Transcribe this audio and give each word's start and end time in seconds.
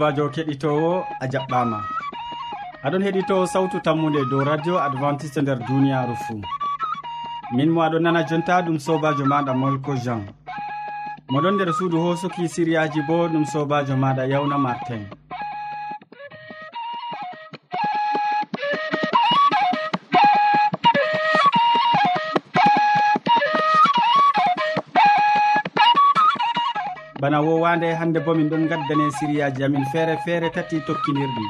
sobajo 0.00 0.28
keɗitowo 0.34 1.04
a 1.20 1.26
jaɓɓama. 1.32 1.78
Aɗon 2.84 3.02
heɗito 3.04 3.46
sawtu 3.52 3.80
tammude 3.84 4.20
dow 4.30 4.44
radio 4.44 4.74
adventiste 4.86 5.38
e 5.40 5.42
nder 5.42 5.58
duniyaru 5.68 6.16
fuu. 6.24 6.40
Min 7.54 7.68
mo 7.70 7.80
aɗon 7.82 8.02
nana 8.02 8.22
jonta 8.28 8.62
ɗum 8.64 8.78
sobajo 8.78 9.24
maɗa 9.26 9.52
molko 9.54 9.92
jean. 10.04 10.22
Moɗon 11.30 11.54
nder 11.54 11.72
suudu 11.74 11.98
hosuki 12.04 12.48
siriyaji 12.48 13.00
bo 13.08 13.28
ɗum 13.28 13.44
sobajo 13.44 13.94
maɗa 13.96 14.24
yawna 14.32 14.56
martin. 14.58 15.02
bana 27.30 27.42
wowande 27.46 27.94
hande 27.94 28.20
bo 28.20 28.34
min 28.34 28.48
ɗon 28.50 28.66
gaddane 28.68 29.10
siriyaji 29.18 29.64
amin 29.64 29.84
feere 29.92 30.16
feere 30.24 30.50
tati 30.50 30.80
tokkidirɗi 30.86 31.44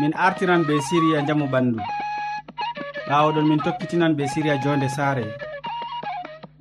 min 0.00 0.12
artiran 0.26 0.62
be 0.66 0.74
siriya 0.88 1.26
jamu 1.26 1.46
ɓandu. 1.52 1.80
Ɓawoɗon 3.08 3.46
min 3.48 3.58
tokkitinan 3.64 4.14
be 4.16 4.24
siriya 4.28 4.56
jonde 4.62 4.88
saare. 4.88 5.24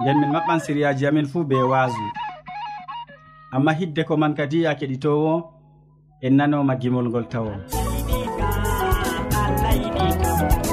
Nden 0.01 0.17
min 0.19 0.31
maɓɓan 0.33 0.59
siriyaji 0.65 1.05
amin 1.07 1.25
fuu 1.31 1.43
be 1.49 1.55
waasu. 1.71 2.05
Amma 3.55 3.71
hidde 3.73 4.03
ko 4.07 4.17
man 4.17 4.33
kadi 4.33 4.61
ya 4.63 4.73
keɗitowo 4.79 5.33
en 6.25 6.33
nanoma 6.37 6.75
gimol 6.81 7.07
ngol 7.09 7.25
tawo. 7.29 7.51
Allah 9.45 9.73
yiɗi 9.81 10.72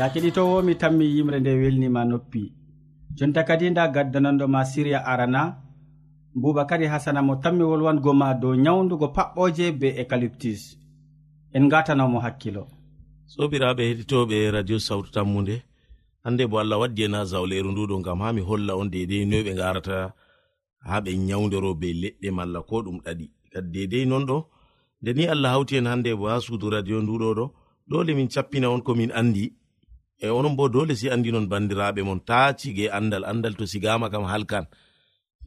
ya 0.00 0.08
keɗitowo 0.08 0.62
mi 0.62 0.74
tammi 0.80 1.04
yimre 1.14 1.40
nde 1.40 1.52
welnima 1.60 2.04
noppi. 2.04 2.52
Jonta 3.16 3.42
kadi 3.44 3.70
nda 3.70 3.88
gaddananɗoma 3.88 4.64
siriya 4.64 5.04
arana 5.04 5.42
boubacary 6.34 6.86
hasana 6.86 7.20
mo 7.22 7.36
tammi 7.36 7.64
wolwango 7.70 8.12
ma 8.20 8.34
dow 8.34 8.54
nyawdugo 8.64 9.06
paɓɓoje 9.16 9.66
be 9.80 9.88
ecalyptus 10.00 10.62
en 11.52 11.68
gatanomo 11.68 12.18
hakkilo. 12.24 12.64
Sobiraɓe 13.32 13.82
heɗitoɓe 13.88 14.50
radio 14.50 14.78
sawtu 14.78 15.10
tammude 15.12 15.56
hande 16.24 16.46
bo 16.50 16.58
allah 16.58 16.80
waddi 16.80 17.02
en 17.04 17.14
ha 17.14 17.24
zawleru 17.24 17.68
e 17.68 17.72
nduɗo 17.72 18.00
gam 18.04 18.20
ha 18.24 18.32
mi 18.32 18.40
holla 18.40 18.72
on 18.80 18.88
dedei 18.90 19.24
noy 19.26 19.42
ɓe 19.46 19.52
garata 19.54 20.14
ha 20.88 21.00
ɓe 21.04 21.10
nyawdoro 21.16 21.74
be 21.80 21.88
leɗɗe 21.92 22.30
malla 22.32 22.62
ko 22.62 22.76
ɗum 22.84 22.98
ɗaɗi. 23.04 23.26
Kadi 23.52 23.68
dedei 23.72 24.06
non 24.06 24.24
ɗo 24.24 24.44
nde 25.02 25.10
ni 25.12 25.26
allah 25.26 25.50
hawti 25.52 25.76
en 25.76 25.86
hande 25.86 26.10
bo 26.16 26.24
ha 26.28 26.40
suudu 26.40 26.70
radio 26.70 27.02
nduɗo 27.02 27.34
ɗo 27.38 27.44
dole 27.88 28.14
min 28.14 28.28
cappina 28.28 28.70
on 28.70 28.80
komin 28.80 29.12
andi. 29.12 29.59
e 30.20 30.28
onon 30.28 30.56
bo 30.56 30.68
dole 30.68 30.94
si 30.96 31.08
andi 31.10 31.30
non 31.32 31.46
bandiraɓe 31.48 32.02
mon 32.02 32.20
ta 32.28 32.52
cige 32.58 32.86
andal 32.98 33.24
andal 33.24 33.54
to 33.58 33.64
sigama 33.66 34.10
kam 34.12 34.24
halkan. 34.24 34.66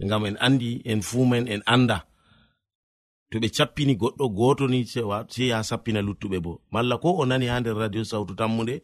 Ngam 0.06 0.26
en 0.26 0.38
andi 0.46 0.82
en 0.92 1.02
fumen 1.02 1.46
en 1.48 1.62
anda. 1.66 1.98
To 3.30 3.40
ɓe 3.40 3.50
cappini 3.58 3.94
goɗɗo 4.02 4.26
goto 4.38 4.68
ni 4.68 4.80
sei 4.86 5.48
ya 5.50 5.64
sappina 5.64 6.02
luttuɓe 6.02 6.40
bo. 6.46 6.62
Malla 6.72 6.98
ko 6.98 7.10
o 7.22 7.26
nani 7.26 7.46
ha 7.48 7.60
nder 7.60 7.76
radio 7.78 8.04
sawtu 8.04 8.34
tammude 8.36 8.82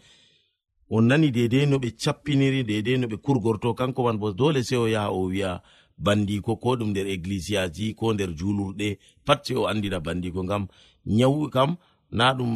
o 0.89 1.01
nani 1.01 1.31
dedei 1.31 1.65
no 1.65 1.77
ɓe 1.77 1.89
cappiniri 2.03 2.63
dedei 2.63 2.97
no 2.97 3.07
ɓe 3.07 3.17
kurgorto. 3.25 3.73
Kanko 3.73 4.03
man 4.03 4.17
bo 4.19 4.31
dole 4.31 4.63
sei 4.63 4.77
o 4.77 4.87
yaha 4.87 5.09
o 5.11 5.21
wi'a 5.31 5.61
bandiko 5.97 6.55
ko 6.55 6.75
ɗum 6.75 6.89
nder 6.91 7.07
églisiaji 7.07 7.95
ko 7.95 8.13
nder 8.13 8.29
julurɗe 8.39 8.97
pat 9.25 9.45
sei 9.45 9.57
o 9.57 9.65
andina 9.67 9.99
bandiko 9.99 10.43
ngam 10.43 10.67
nyawu 11.05 11.49
kam 11.49 11.77
na 12.11 12.33
ɗum 12.37 12.51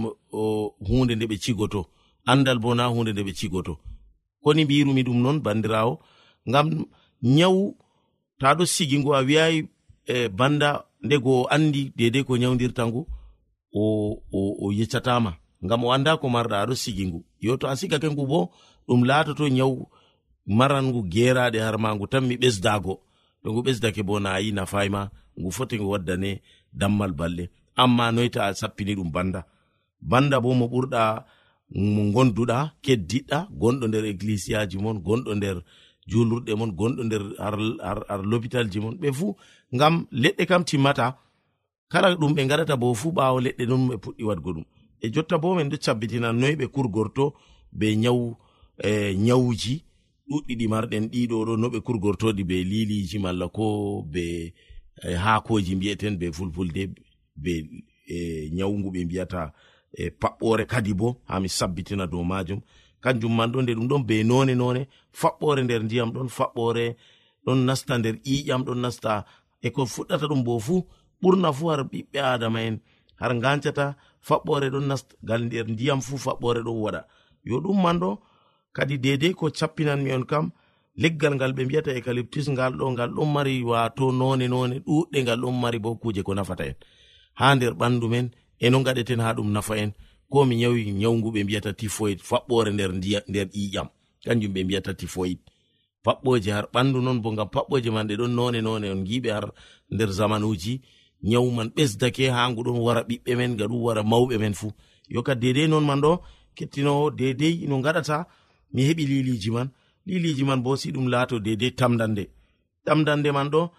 hunde 0.87 1.15
nde 1.15 1.25
ɓe 1.25 1.37
cigoto. 1.43 1.89
andal 2.31 2.59
bo 2.59 2.69
na 2.75 2.85
hunde 2.93 3.11
nde 3.13 3.23
ɓe 3.27 3.33
cigoto. 3.39 3.73
Koni 4.43 4.65
mbirumi 4.65 5.03
ɗum 5.07 5.19
noon 5.23 5.37
bandirawo 5.45 5.93
ngam 6.49 6.67
nyawu 7.35 7.63
ta 8.39 8.47
ɗo 8.57 8.63
sigi 8.73 8.97
ngu 8.99 9.11
a 9.15 9.19
wiyayi 9.27 9.59
e 10.13 10.27
banda 10.37 10.69
ndego 11.05 11.31
o 11.41 11.47
andi 11.55 11.81
dedei 11.97 12.23
ko 12.27 12.33
nyawdirta 12.37 12.83
ngu 12.89 13.01
o, 13.73 13.83
o, 14.31 14.39
o 14.63 14.71
yeccatama 14.77 15.31
ngam 15.65 15.81
o 15.85 15.91
anda 15.95 16.17
ko 16.21 16.25
marɗa 16.35 16.57
aɗo 16.63 16.75
sigi 16.83 17.03
ngu. 17.07 17.19
Yo 17.45 17.57
to 17.59 17.65
a 17.67 17.75
sigake 17.79 18.07
ngu 18.11 18.23
bo 18.31 18.39
ɗum 18.87 19.01
latoto 19.09 19.47
nyawu 19.47 19.87
maran 20.57 20.85
ngu 20.89 20.99
geraɗe 21.13 21.59
har 21.65 21.77
ma 21.83 21.89
ngu 21.95 22.05
tan 22.11 22.23
mi 22.27 22.35
ɓesdago 22.41 22.93
to 23.43 23.47
ngu 23.51 23.61
ɓesdake 23.65 24.01
bo 24.07 24.19
na 24.23 24.29
ayi 24.37 24.49
nafayma 24.57 25.01
ngu 25.39 25.49
foti 25.55 25.75
ngu 25.79 25.89
waddane 25.93 26.31
dammal 26.79 27.11
balle. 27.19 27.45
Amma 27.75 28.05
noyta 28.15 28.39
a 28.45 28.53
sappini 28.59 28.93
ɗum 28.97 29.09
banda 29.15 29.41
banda 30.01 30.37
bo 30.43 30.49
mo 30.59 30.65
ɓurɗa 30.67 31.01
mo 31.69 32.11
gonduɗa 32.11 32.73
keddiɗɗa 32.81 33.47
gonɗo 33.59 33.87
nder 33.87 34.05
églisiyaji 34.05 34.77
mon 34.77 34.97
gonɗo 35.05 35.35
nder 35.35 35.57
julurɗe 36.07 36.55
mon 36.55 36.71
gonɗo 36.71 37.03
nder 37.03 37.23
ar 37.39 38.21
l'hôpital 38.29 38.69
ji 38.71 38.79
mon. 38.79 38.95
Ɓe 39.01 39.11
fuu 39.13 39.35
ngam 39.75 40.05
leɗɗe 40.11 40.45
kam 40.45 40.63
timmata 40.63 41.17
kala 41.91 42.15
ɗum 42.15 42.33
ɓe 42.35 42.47
gaɗata 42.49 42.75
bo 42.77 42.93
fuu 42.93 43.11
ɓaawo 43.11 43.39
leɗɗe 43.45 43.65
ɗum 43.65 43.87
ɓe 43.89 43.95
puɗɗi 44.03 44.23
waɗgo 44.23 44.53
ɗum. 44.53 44.65
E 45.01 45.09
jotta 45.13 45.37
bo 45.37 45.55
min 45.55 45.69
ɗo 45.69 45.77
cabbitina 45.77 46.33
noyi 46.33 46.55
ɓe 46.55 46.67
kurgorto 46.67 47.33
be 47.71 47.95
nyawu 47.95 48.35
e 48.77 49.15
nyawuji 49.15 49.83
ɗuɗɗi 50.29 50.53
ɗi 50.59 50.67
marɗen 50.67 51.09
ɗiɗo 51.11 51.45
ɗo 51.45 51.57
no 51.57 51.67
ɓe 51.69 51.79
kurgortoɗi 51.85 52.43
be 52.43 52.63
liliji 52.63 53.19
malla 53.19 53.47
ko 53.47 53.65
be 54.11 54.53
e 55.03 55.13
haakoji 55.15 55.75
mbiyeten 55.75 56.17
be 56.19 56.31
fulfulde 56.31 56.89
be 57.35 57.53
e 58.07 58.49
ngu 58.51 58.91
ɓe 58.91 59.05
mbiyata 59.05 59.53
e 59.93 60.09
paɓɓore 60.21 60.65
kadi 60.65 60.93
bo 60.93 61.07
ha 61.27 61.39
mi 61.39 61.49
sabbitina 61.49 62.07
dow 62.07 62.23
majum 62.23 62.59
kanjum 63.03 63.33
man 63.37 63.51
ɗo 63.51 63.61
nde 63.61 63.73
ɗum 63.77 63.87
ɗon 63.87 64.03
be 64.07 64.23
none 64.23 64.53
none 64.55 64.81
faɓɓore 65.21 65.63
nder 65.63 65.81
ndiyam 65.83 66.09
ɗon 66.15 66.27
faɓɓore 66.37 66.85
ɗon 67.45 67.59
nasta 67.67 67.97
nder 67.97 68.15
ƴiƴam 68.25 68.61
ɗon 68.65 68.79
nasta 68.81 69.25
e 69.61 69.69
ko 69.75 69.81
fuɗɗata 69.85 70.25
ɗum 70.31 70.43
bo 70.43 70.59
fuu 70.59 70.81
ɓurna 71.21 71.49
fuu 71.57 71.69
har 71.69 71.81
ɓiɓɓe 71.91 72.19
adama 72.33 72.59
en 72.67 72.75
har 73.21 73.31
gancata 73.43 73.95
faɓɓore 74.27 74.67
ɗon 74.73 74.85
nasta 74.87 75.15
ngal 75.23 75.41
nder 75.45 75.65
ndiyam 75.73 75.99
fuu 76.01 76.17
faɓɓore 76.25 76.61
ɗon 76.63 76.77
waɗa. 76.83 77.01
Yo 77.43 77.59
ɗum 77.63 77.77
man 77.83 77.99
ɗo 77.99 78.09
kadi 78.75 78.97
dedei 78.97 79.33
ko 79.33 79.49
cappinanmi 79.59 80.11
on 80.13 80.23
kam 80.31 80.51
leggal 80.95 81.35
ngal 81.35 81.53
ɓe 81.53 81.61
mbiyata 81.65 81.91
ecalyptus 81.99 82.47
ngal 82.49 82.73
ɗo 82.79 82.85
ngal 82.91 83.11
ɗon 83.15 83.29
mari 83.35 83.63
wato 83.63 84.11
none 84.11 84.47
none 84.47 84.75
ɗuɗɗe 84.87 85.19
ngal 85.23 85.39
ɗon 85.43 85.55
mari 85.61 85.79
bo 85.79 85.95
kuje 86.01 86.21
ko 86.23 86.33
nafata 86.33 86.63
en. 86.65 86.75
Ha 87.39 87.55
nder 87.55 87.73
ɓandu 87.79 88.07
men 88.09 88.27
e 88.59 88.69
no 88.69 88.83
gaɗeten 88.83 89.19
ha 89.21 89.33
ɗum 89.33 89.51
nafa 89.51 89.77
en. 89.77 89.91
Ko 90.29 90.45
mi 90.45 90.61
yawi 90.61 90.91
nyawgu 90.91 91.31
ɓe 91.31 91.43
mbiyata 91.43 91.73
tifoid 91.73 92.19
faɓɓore 92.19 92.71
nder 92.73 92.91
ndiya 92.93 93.19
nder 93.27 93.47
ƴiƴam. 93.47 93.87
Kanjum 94.23 94.53
ɓe 94.53 94.63
mbiyata 94.63 94.93
tifoid 94.93 95.39
faɓɓoje 96.05 96.51
har 96.51 96.65
ɓandu 96.73 97.01
non 97.01 97.21
bo 97.21 97.31
ngam 97.31 97.47
faɓɓoje 97.53 97.89
man 97.91 98.07
ɗe 98.07 98.15
ɗon 98.19 98.31
none 98.35 98.61
none 98.61 98.85
on. 98.91 99.03
Giɓe 99.05 99.29
har 99.31 99.53
nder 99.91 100.09
zamanuji 100.11 100.81
nyawu 101.23 101.51
man 101.51 101.67
ɓesdake 101.75 102.29
ha 102.31 102.49
ngu 102.49 102.61
ɗon 102.63 102.79
wara 102.85 103.01
ɓiɓɓe 103.03 103.35
men 103.37 103.55
ga 103.57 103.65
ɗum 103.67 103.81
wara 103.85 104.03
mawɓe 104.03 104.37
men 104.39 104.53
fuu 104.53 104.71
yoka 105.09 105.35
dedei 105.35 105.67
non 105.67 105.85
man 105.85 106.01
ɗo 106.01 106.11
kettinowo 106.55 107.11
dedei 107.11 107.67
no 107.67 107.81
gaɗata 107.81 108.17
mi 108.73 108.81
heɓi 108.87 109.05
liliji 109.11 109.51
man. 109.51 109.69
Liliji 110.05 110.43
man 110.43 110.61
bo 110.63 110.75
si 110.75 110.91
ɗum 110.91 111.07
laato 111.07 111.39
dedei 111.39 111.71
tamdande. 111.71 112.23
Tamdande 112.85 113.31
man 113.31 113.49
ɗo 113.49 113.69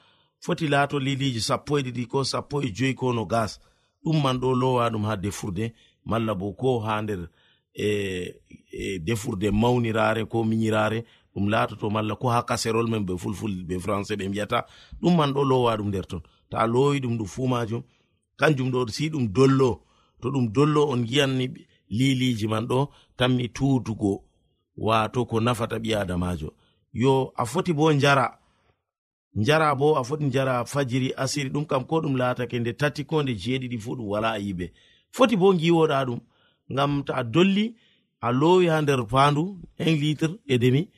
foti 0.45 0.67
laato 0.69 0.99
liliji 0.99 1.41
sappo 1.41 1.79
e 1.79 1.83
ɗiɗi 1.83 2.07
ko 2.07 2.25
sappo 2.25 2.63
e 2.63 2.69
joyi 2.77 2.95
ko 2.95 3.13
no 3.13 3.25
gas. 3.27 3.61
ɗum 4.05 4.23
man 4.23 4.39
ɗo 4.41 4.55
lowa 4.55 4.91
ɗum 4.91 5.05
ha 5.05 5.17
defurde 5.17 5.73
malla 6.05 6.35
bo 6.35 6.53
ko 6.53 6.81
ha 6.81 7.03
nder 7.03 7.29
e, 7.75 8.35
e 8.73 8.99
defurde 8.99 9.51
mawnirare 9.51 10.25
ko 10.25 10.45
miñirare 10.45 11.05
ɗum 11.35 11.49
laatoto 11.49 11.91
malla 11.91 12.15
ko 12.17 12.29
ha 12.29 12.43
kaserol 12.43 12.89
men 12.89 13.05
be 13.05 13.17
fulful 13.19 13.51
ɓe 13.69 13.79
français 13.79 14.17
ɓe 14.17 14.29
mbiyata 14.29 14.67
ɗum 15.01 15.17
man 15.17 15.33
ɗo 15.33 15.43
lowa 15.45 15.77
ɗum 15.77 15.89
nder 15.89 16.07
ton. 16.07 16.21
Ta 16.51 16.67
lowi 16.67 17.01
ɗum 17.01 17.17
ɗum 17.19 17.27
fuu 17.27 17.47
majum 17.49 17.83
kanjum 18.37 18.71
ɗo 18.71 18.89
si 18.89 19.11
ɗum 19.11 19.29
dollo 19.33 19.81
to 20.21 20.31
ɗum 20.31 20.53
dollo 20.53 20.89
on 20.93 21.05
giyanni 21.07 21.49
liliji 21.91 22.47
man 22.49 22.67
ɗo 22.67 22.89
tanmi 23.17 23.49
tutugo 23.49 24.23
wato 24.77 25.25
ko 25.27 25.41
nafata 25.41 25.79
ɓi 25.79 25.95
adamajo. 25.95 26.53
Yo 26.93 27.33
a 27.37 27.45
foti 27.47 27.73
bo 27.73 27.93
njara 27.93 28.39
njara 29.35 29.75
bo 29.75 29.97
a 29.97 30.05
foti 30.05 30.25
njara 30.25 30.65
fajiri 30.65 31.13
asiri 31.17 31.51
ɗum 31.51 31.67
kam 31.67 31.85
ko 31.85 32.01
ɗum 32.01 32.17
laatake 32.17 32.59
nde 32.59 32.73
tati 32.73 33.05
ko 33.05 33.23
nde 33.23 33.33
jeeɗiɗi 33.35 33.79
fu 33.81 33.97
ɗum 33.97 34.09
wala 34.09 34.31
a 34.33 34.39
yiɓe. 34.39 34.71
Foti 35.11 35.37
bo 35.37 35.53
giwoɗa 35.55 36.05
ɗum 36.07 36.21
ngam 36.73 37.05
to 37.05 37.13
a 37.15 37.23
dolli 37.25 37.75
a 38.21 38.33
lowi 38.33 38.67
ha 38.67 38.81
nder 38.83 39.07
pandu 39.07 39.43
un 39.79 39.95
litre 40.01 40.35
e 40.47 40.59
demi 40.59 40.89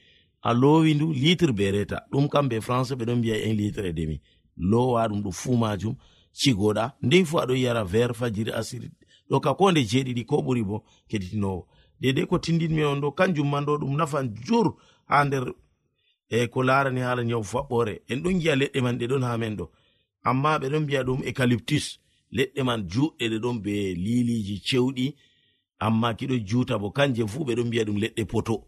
a 0.43 0.53
lowi 0.55 0.95
ndu 0.95 1.13
litre 1.13 1.53
be 1.53 1.71
reta 1.71 2.07
ɗum 2.13 2.29
kam 2.29 2.49
be 2.49 2.61
français 2.61 2.97
ɓeɗon 2.97 3.19
mbiya 3.19 3.37
un 3.49 3.57
litre 3.57 3.89
e 3.89 3.93
demi. 3.93 4.21
Lowa 4.57 5.09
ɗum 5.09 5.23
ɗo 5.23 5.31
fu 5.33 5.57
majum 5.57 5.95
cigoɗa. 6.33 6.93
Ndey 7.03 7.25
fu 7.25 7.39
aɗon 7.39 7.59
yara 7.59 7.85
vert 7.85 8.15
fajiri 8.15 8.53
asiri. 8.53 8.91
Ɗo 9.31 9.41
ka 9.41 9.55
ko 9.55 9.71
nde 9.71 9.81
jeeɗiɗi 9.81 10.25
ko 10.25 10.43
ɓuri 10.43 10.63
bo 10.65 10.85
keɗitinowo 11.09 11.67
dedei 12.01 12.27
ko 12.27 12.39
tindinmi 12.39 12.85
on 12.85 13.01
ɗo 13.01 13.13
kanjum 13.13 13.51
man 13.51 13.65
ɗo 13.65 13.79
ɗum 13.79 13.97
nafan 13.97 14.35
jur 14.45 14.77
ha 15.07 15.25
nder 15.25 15.53
e 16.29 16.47
ko 16.49 16.63
larani 16.63 17.01
hala 17.01 17.23
nyawu 17.25 17.45
faɓɓore 17.45 18.03
en 18.09 18.23
ɗon 18.23 18.41
giya 18.41 18.55
leɗɗe 18.57 18.81
man 18.83 18.99
ɗe 18.99 19.07
ɗon 19.07 19.23
ha 19.23 19.37
men 19.39 19.57
ɗo. 19.57 19.71
Amma 20.29 20.59
ɓe 20.61 20.67
ɗon 20.73 20.83
mbiya 20.83 21.03
ɗum 21.07 21.21
ecalyptus 21.29 21.99
leɗɗe 22.37 22.63
man 22.65 22.81
juɗɗe 22.91 23.25
ɗe 23.31 23.39
ɗon 23.39 23.57
be 23.63 23.95
liliji 23.95 24.57
cewɗi. 24.69 25.15
Amma 25.79 26.15
kiɗo 26.19 26.37
juta 26.49 26.79
bo 26.79 26.91
kanje 26.91 27.23
fu 27.27 27.45
ɓe 27.45 27.55
ɗon 27.57 27.67
mbiya 27.67 27.85
ɗum 27.85 27.97
leɗɗe 28.03 28.25
poto. 28.27 28.65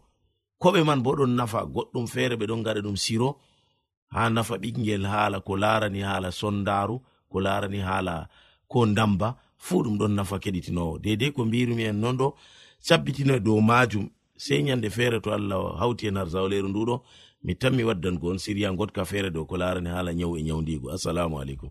Koɓe 0.62 0.84
man 0.84 1.02
bo 1.02 1.16
ɗon 1.16 1.34
nafa 1.36 1.60
goɗɗum 1.74 2.06
feere 2.06 2.36
ɓe 2.36 2.46
ɗon 2.46 2.62
gaɗa 2.62 2.80
ɗum 2.80 2.96
siro. 2.96 3.38
Ha 4.14 4.30
nafa 4.30 4.54
ɓingel 4.58 5.04
haala 5.06 5.40
ko 5.40 5.56
larani 5.56 6.00
haala 6.00 6.30
sondaru 6.30 7.00
ko 7.30 7.40
larani 7.40 7.78
haala 7.80 8.28
ko 8.68 8.86
ndamba. 8.86 9.36
Fuu 9.58 9.82
ɗum 9.82 9.98
ɗon 9.98 10.14
nafa 10.14 10.38
keɗitinowo 10.38 10.98
dedei 11.02 11.32
ko 11.32 11.44
mbirumi 11.44 11.84
en 11.90 11.98
non 12.00 12.16
ɗo 12.16 12.34
sabbitino 12.78 13.38
dow 13.40 13.60
majum. 13.60 14.08
Sei 14.36 14.62
nyande 14.62 14.88
feere 14.90 15.20
to 15.20 15.32
allah 15.32 15.76
hawti 15.80 16.06
hen 16.06 16.16
har 16.16 16.28
zawleru 16.28 16.68
nduɗo 16.68 17.02
mi 17.42 17.54
tanmi 17.54 17.84
waddango 17.84 18.30
on 18.30 18.38
siriya 18.38 18.72
gotka 18.72 19.04
feere 19.04 19.30
dow 19.30 19.44
ko 19.46 19.56
larani 19.56 19.88
haala 19.88 20.14
nyawu 20.14 20.36
e 20.38 20.42
nyawdigo 20.42 20.90
assalamu 20.92 21.40
aleykum. 21.40 21.70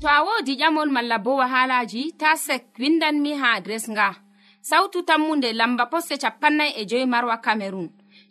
To 0.00 0.08
a 0.08 0.24
wodi 0.24 0.56
ƴamol 0.56 0.90
malla 0.90 1.18
bo 1.18 1.36
wahalaji 1.36 2.16
ta 2.16 2.36
sek 2.36 2.72
windanmi 2.78 3.36
ha 3.36 3.60
adres 3.60 3.84
nga. 3.90 4.16
Sautu 4.62 5.02
tammunde 5.02 5.52
lamba 5.52 5.86
poste 5.86 6.16
capannay 6.16 6.72
e 6.76 6.84
joyi 6.88 7.06
marwa 7.06 7.36
camerun 7.36 7.99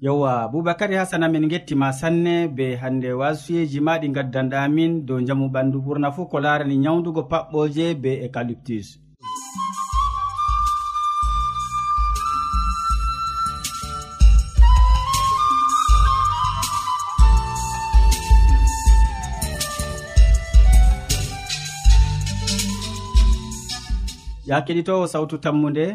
yewwa 0.00 0.48
boubacary 0.48 0.94
hasana 0.96 1.28
min 1.28 1.48
gettima 1.48 1.92
sanne 1.92 2.48
be 2.48 2.76
hande 2.76 3.12
wasuyeji 3.12 3.80
ma 3.80 3.98
ɗi 3.98 4.08
gaddanɗamin 4.16 5.06
dow 5.06 5.20
jamu 5.26 5.46
ɓandu 5.54 5.78
ɓurna 5.84 6.08
fuu 6.14 6.26
ko 6.30 6.38
larani 6.40 6.76
nyawdugo 6.78 7.22
paɓɓoje 7.30 7.94
be 8.02 8.10
écalyptus 8.26 8.86
ya 24.48 24.56
keɗitowo 24.66 25.06
sawtu 25.12 25.38
tammude 25.38 25.86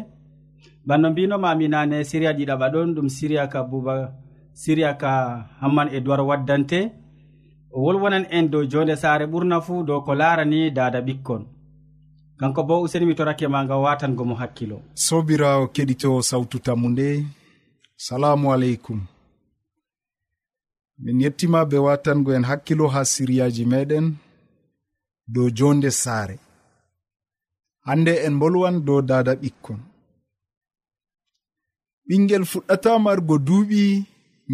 banno 0.86 1.10
mbinomami 1.10 1.68
nane 1.68 2.04
siriya 2.04 2.32
ɗiɗaɓa 2.38 2.66
ɗon 2.72 2.88
ɗum 2.94 3.08
siriya 3.16 3.44
ka 3.52 3.60
buba 3.70 3.94
siriya 4.52 4.90
ka 5.00 5.10
hamman 5.60 5.88
e 5.96 6.00
duwar 6.00 6.20
waddante. 6.20 6.80
O 7.76 7.80
wolwonan 7.84 8.26
en 8.30 8.50
dow 8.50 8.64
jonde 8.70 8.94
saare 8.96 9.24
ɓurna 9.26 9.56
fuu 9.66 9.82
dow 9.88 10.00
ko 10.06 10.14
larani 10.14 10.70
dada 10.70 11.00
ɓikkon. 11.06 11.42
Kanko 12.38 12.62
bo 12.68 12.82
useni 12.82 13.06
mi 13.06 13.14
torake 13.14 13.46
ma 13.48 13.64
nga 13.64 13.76
watangomo 13.84 14.34
hakkilo. 14.40 14.76
Sobirawo 14.94 15.64
keɗito 15.74 16.22
sawtu 16.22 16.58
tammu 16.64 16.88
nde 16.88 17.06
salamu 17.96 18.52
aleykum. 18.52 19.00
Min 20.98 21.20
yettima 21.20 21.64
be 21.70 21.76
watango 21.86 22.30
en 22.36 22.44
hakkilo 22.50 22.86
ha 22.94 23.00
siriyaji 23.04 23.64
meɗen 23.72 24.06
dow 25.34 25.48
jonde 25.58 25.90
saare. 25.90 26.36
Hande 27.86 28.12
en 28.26 28.34
bolwan 28.40 28.76
dow 28.86 29.00
dada 29.02 29.34
ɓikkon. 29.42 29.80
ɓingel 32.06 32.44
fuɗɗata 32.50 32.90
margo 33.04 33.34
duuɓi 33.46 33.82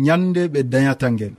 nyande 0.04 0.42
ɓe 0.52 0.60
dayata 0.72 1.06
ngel. 1.14 1.34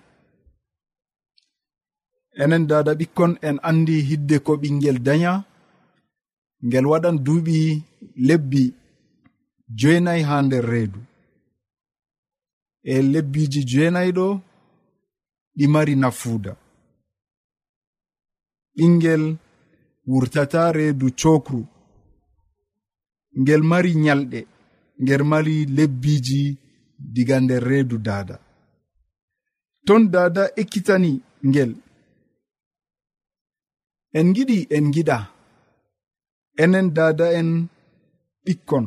Enen 2.41 2.63
dada 2.69 2.91
ɓikkon 2.99 3.31
en 3.47 3.57
andi 3.69 3.95
hidde 4.09 4.35
ko 4.45 4.51
ɓingel 4.61 4.97
daya. 5.07 5.33
Ngel 6.65 6.85
waɗan 6.91 7.17
duuɓi 7.25 7.57
lebbi 8.27 8.61
joenayi 9.79 10.23
ha 10.29 10.35
nder 10.45 10.65
reedu. 10.71 10.99
E 12.91 12.93
lebbiji 13.11 13.61
joenayi 13.71 14.11
ɗo 14.17 14.27
ɗi 15.57 15.65
mari 15.73 15.93
nafuuda. 16.01 16.53
Ɓingel 18.75 19.23
wurtata 20.09 20.61
reedu 20.77 21.07
cokru. 21.19 21.61
Ngel 23.39 23.61
mari 23.71 23.91
nyalɗe 24.03 24.39
nger 25.01 25.21
mari 25.31 25.57
lebbiji 25.77 26.43
diga 27.13 27.37
nder 27.43 27.63
reedu 27.69 27.97
dada 28.07 28.35
ton 29.85 30.11
dada 30.11 30.43
ekkitani 30.61 31.11
ngel. 31.49 31.71
En 34.17 34.27
giɗi 34.35 34.57
en 34.75 34.85
giɗa 34.93 35.17
enen 36.63 36.87
dada 36.97 37.25
en 37.39 37.49
ɓikkon. 38.45 38.85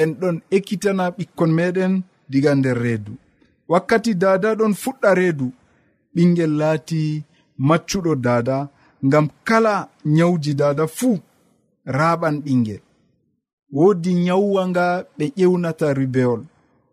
En 0.00 0.10
ɗon 0.20 0.36
ekkitana 0.56 1.04
ɓikkon 1.16 1.50
meɗen 1.58 1.92
diga 2.30 2.52
nder 2.54 2.78
reedu. 2.84 3.12
Wakkati 3.70 4.12
dada 4.22 4.48
ɗon 4.58 4.72
fuɗɗa 4.82 5.10
reedu 5.20 5.46
ɓingel 6.14 6.52
laati 6.60 7.00
maccuɗo 7.68 8.12
dada 8.26 8.56
ngam 9.06 9.26
kala 9.48 9.74
nyawji 10.16 10.52
dada 10.60 10.84
fuu 10.96 11.14
raaɓan 11.96 12.36
ɓingel 12.44 12.82
woodi 13.76 14.12
nyawwa 14.24 14.62
nga 14.70 14.86
ɓe 15.16 15.24
ƴewnata 15.38 15.86
ribewol 15.98 16.42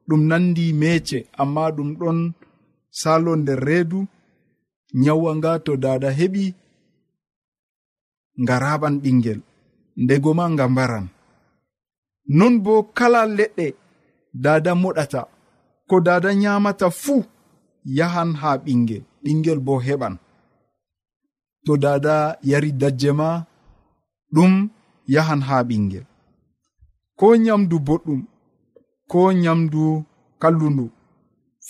ɗum 0.07 0.21
nandi 0.29 0.65
meece 0.81 1.17
amma 1.41 1.63
ɗum 1.75 1.89
ɗon 1.99 2.19
salo 2.99 3.31
nder 3.41 3.59
reedu. 3.67 3.99
Nyawwa 5.03 5.31
nga 5.37 5.51
to 5.65 5.73
dada 5.83 6.09
heɓi 6.19 6.45
nga 8.41 8.55
raɓan 8.63 8.95
ɓingel 9.03 9.39
ndego 10.03 10.29
ma 10.37 10.45
nga 10.53 10.65
mbaran. 10.73 11.05
Non 12.37 12.53
bo 12.63 12.73
kala 12.97 13.21
leɗɗe 13.37 13.67
dada 14.43 14.71
moɗata 14.81 15.21
ko 15.89 15.95
dada 16.07 16.29
nyamata 16.41 16.87
fuu 17.01 17.21
yahan 17.97 18.31
ha 18.41 18.49
ɓingel 18.63 19.03
ɓingel 19.23 19.59
bo 19.65 19.73
heɓan. 19.85 20.15
To 21.65 21.73
dada 21.83 22.15
yari 22.49 22.69
dajje 22.81 23.11
ma 23.19 23.29
ɗum 24.35 24.53
yahan 25.13 25.41
ha 25.47 25.55
ɓingel 25.69 26.05
ko 27.19 27.27
nyamdu 27.45 27.75
boɗɗum 27.87 28.21
ko 29.11 29.19
nyamdu 29.43 29.83
kallundu 30.41 30.85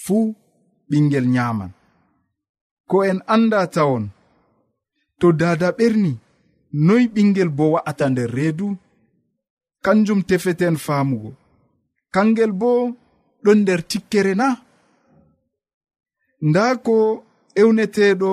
fuu 0.03 0.25
ɓingel 0.89 1.25
nyaman. 1.35 1.71
Ko 2.89 2.97
en 3.09 3.19
anda 3.33 3.59
tawon 3.75 4.05
to 5.19 5.27
dada 5.39 5.67
ɓerni 5.77 6.11
noy 6.85 7.03
ɓingel 7.13 7.49
bo 7.57 7.63
wa'ata 7.73 8.05
nder 8.09 8.29
reedu 8.37 8.67
kanjum 9.85 10.21
tefeten 10.29 10.75
faamugo. 10.85 11.31
Kangel 12.13 12.51
bo 12.61 12.69
ɗon 13.43 13.59
nder 13.61 13.81
tikkere 13.89 14.33
na? 14.41 14.47
Nda 16.47 16.63
ko 16.85 16.95
ewneteɗo 17.61 18.31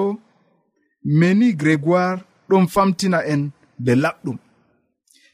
meni 1.18 1.48
grégoire 1.60 2.20
ɗon 2.48 2.64
famtina 2.74 3.18
en 3.32 3.42
be 3.84 3.92
laɓɗum. 4.02 4.38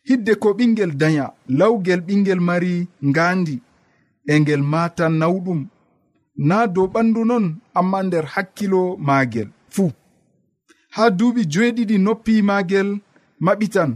hidde 0.08 0.32
ko 0.42 0.48
ɓingel 0.58 0.92
daya 1.00 1.26
lawgel 1.58 2.00
ɓingel 2.06 2.40
mari 2.48 2.72
ngandi 3.08 3.56
e 4.32 4.40
ngel 4.40 4.62
mata 4.72 5.04
nawɗum. 5.20 5.60
Na 6.48 6.56
dow 6.74 6.86
ɓandu 6.94 7.20
non 7.30 7.46
amma 7.78 7.98
nder 8.06 8.24
hakkilo 8.34 8.80
maagel. 9.06 9.48
Fuu. 9.74 9.90
Ha 10.94 11.04
duuɓi 11.18 11.42
joeɗiɗi 11.52 11.96
noppi 12.04 12.34
maagel 12.48 12.88
maɓitan 13.44 13.90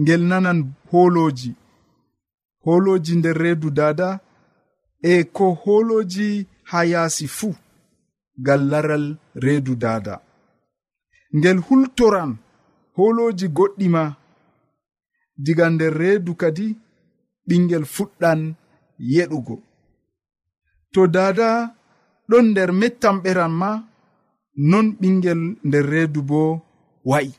ngel 0.00 0.22
nanan 0.30 0.58
holoji 0.90 1.50
holoji 2.64 3.12
nder 3.16 3.36
reedu 3.42 3.70
dada 3.78 4.08
e 5.02 5.24
ko 5.36 5.46
holoji 5.62 6.46
ha 6.70 6.78
yaasi 6.92 7.26
fuu 7.36 7.54
ngal 8.40 8.62
laral 8.70 9.06
reedu 9.44 9.74
dada 9.84 10.14
ngel 11.36 11.58
hultoran 11.66 12.30
holoji 12.96 13.46
goɗɗi 13.56 13.86
ma 13.94 14.02
diga 15.44 15.66
nder 15.70 15.92
reedu 16.00 16.32
kadi 16.40 16.66
ɓingel 17.48 17.84
fuɗɗan 17.94 18.40
yeɗugo. 19.14 19.56
To 20.92 21.00
dada 21.14 21.48
ɗon 22.28 22.44
nder 22.50 22.70
mettan 22.80 23.16
ɓeran 23.24 23.52
ma 23.60 23.70
non 24.70 24.86
ɓingel 25.00 25.40
nder 25.66 25.84
reedu 25.92 26.20
bo 26.30 26.40
wa'i. 27.10 27.30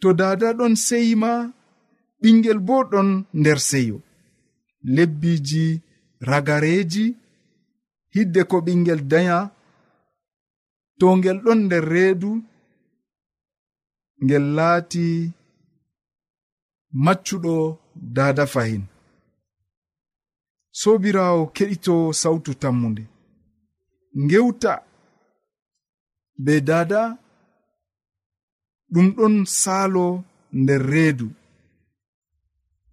To 0.00 0.08
dada 0.20 0.48
ɗon 0.58 0.74
seyi 0.86 1.12
ma 1.22 1.32
ɓingel 2.22 2.58
bo 2.66 2.76
ɗon 2.92 3.08
nder 3.40 3.58
seyo. 3.70 3.96
Lebbiji 4.94 5.64
ragareji 6.28 7.04
hidde 8.14 8.40
ko 8.50 8.56
ɓingel 8.66 9.00
daya 9.12 9.38
to 10.98 11.06
ngel 11.16 11.38
ɗon 11.44 11.60
nder 11.66 11.84
reedu 11.92 12.30
ngel 14.24 14.44
laati 14.56 15.06
maccuɗo 16.92 17.54
dada 17.94 18.44
fahin. 18.46 18.82
Sobirawo 20.80 21.42
keɗito 21.56 21.94
sautu 22.20 22.52
tammunde. 22.62 23.04
Ngewta 24.22 24.72
be 26.44 26.54
dada 26.68 27.00
ɗum 28.92 29.06
ɗon 29.16 29.34
saalo 29.60 30.04
nder 30.60 30.82
reedu 30.92 31.28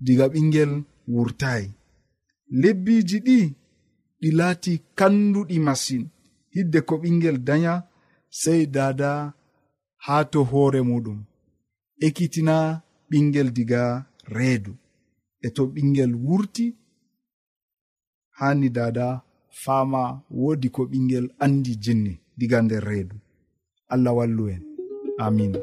diga 0.06 0.26
ɓingel 0.34 0.72
wurtayi 1.14 1.68
lebbiji 2.62 3.18
ɗi 3.26 3.38
ɗi 4.20 4.30
laati 4.40 4.74
kanduɗi 4.98 5.58
masin. 5.66 6.04
Hidde 6.54 6.80
ko 6.88 6.94
ɓingel 7.02 7.38
danya 7.48 7.74
sei 8.40 8.62
dada 8.76 9.10
haa 10.06 10.24
to 10.32 10.40
hoore 10.50 10.82
muɗum. 10.90 11.20
Ekkitina 12.06 12.56
ɓingel 13.10 13.48
diga 13.58 13.82
reedu. 14.36 14.74
E 15.46 15.48
to 15.56 15.64
ɓingel 15.74 16.12
wurti 16.26 16.66
hani 18.40 18.68
dada 18.78 19.08
fama 19.64 20.02
woodi 20.40 20.68
ko 20.76 20.82
ɓingel 20.92 21.26
andi 21.44 21.74
jinni 21.84 22.14
diga 22.40 22.58
nder 22.62 22.84
reedu. 22.90 23.16
Allah 23.94 24.14
wallu 24.18 24.44
en. 24.54 24.62
Amina 25.26 25.60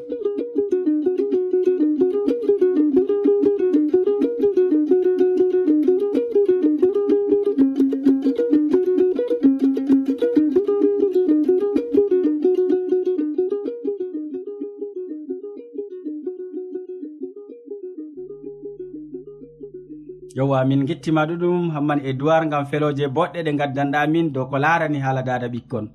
yowa 20.35 20.65
min 20.67 20.83
gettima 20.85 21.23
ɗuɗum 21.25 21.71
hamman 21.71 21.99
e 22.03 22.11
duwar 22.13 22.43
gam 22.51 22.65
feloje 22.65 23.07
boɗɗe 23.07 23.39
ɗe 23.45 23.51
gaddanɗamin 23.59 24.33
dow 24.33 24.45
ko 24.49 24.57
larani 24.57 24.99
haala 24.99 25.21
dada 25.23 25.47
ɓikkon. 25.47 25.85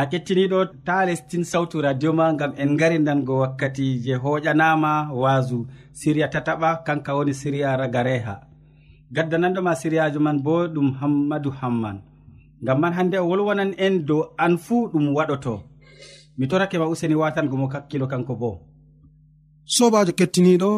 ya 0.00 0.06
kettiniɗo 0.08 0.58
ta 0.86 1.04
lestin 1.08 1.44
sawtu 1.44 1.76
radio 1.84 2.10
ma 2.18 2.26
gam 2.32 2.52
en 2.62 2.70
garidango 2.80 3.34
wakkati 3.42 3.86
je 4.04 4.14
hoƴanama 4.22 4.92
wasu 5.22 5.58
siriya 5.92 6.28
tataɓa 6.34 6.70
kanka 6.86 7.12
woni 7.16 7.34
siriya 7.40 7.76
ragareha. 7.80 8.34
Gaddananɗoma 9.14 9.72
siriyajo 9.80 10.20
man 10.26 10.38
bo 10.44 10.54
ɗum 10.74 10.88
hammadou 11.00 11.52
hamman. 11.60 11.96
Gam 12.66 12.78
man 12.80 12.92
hande 12.96 13.16
o 13.18 13.28
wolwonan 13.30 13.74
en 13.84 13.94
dow 14.08 14.22
an 14.44 14.56
fuu 14.64 14.88
ɗum 14.92 15.06
waɗoto. 15.16 15.54
Mi 16.38 16.46
torake 16.48 16.78
ma 16.78 16.86
useni 16.92 17.14
watangomo 17.14 17.68
kakkilo 17.68 18.06
kanko 18.12 18.34
bo. 18.40 18.50
Sobajo 19.74 20.12
kettiniɗo 20.18 20.70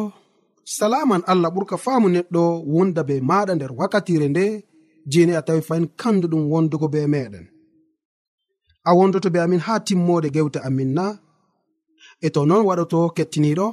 salaman 0.65 1.21
allah 1.31 1.49
ɓurka 1.55 1.77
faamu 1.77 2.07
neɗɗo 2.15 2.43
wonda 2.73 3.01
be 3.07 3.15
maɗa 3.29 3.55
nder 3.55 3.71
wakkatire 3.79 4.27
nde 4.29 4.45
jeni 5.11 5.33
a 5.35 5.41
tawi 5.47 5.61
fayin 5.67 5.87
kanduɗum 5.99 6.43
wondugo 6.51 6.87
be 6.93 7.07
meɗen. 7.07 7.52
a 8.83 8.91
wondoto 8.97 9.29
be 9.33 9.39
amin 9.45 9.59
ha 9.65 9.73
timmode 9.87 10.29
gewte 10.35 10.59
amin 10.67 10.89
na. 10.97 11.05
E 12.21 12.27
to 12.33 12.41
non 12.49 12.65
waɗoto 12.67 12.99
kettiniɗo 13.15 13.67